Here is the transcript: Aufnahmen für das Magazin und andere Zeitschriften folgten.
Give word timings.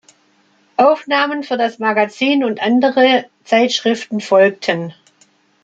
Aufnahmen 0.77 1.43
für 1.43 1.57
das 1.59 1.77
Magazin 1.77 2.43
und 2.43 2.59
andere 2.59 3.25
Zeitschriften 3.43 4.19
folgten. 4.19 4.95